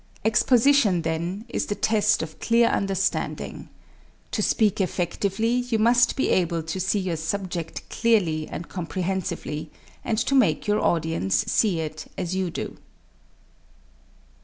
[0.25, 3.69] Exposition, then, is the test of clear understanding.
[4.31, 9.69] To speak effectively you must be able to see your subject clearly and comprehensively,
[10.03, 12.77] and to make your audience see it as you do."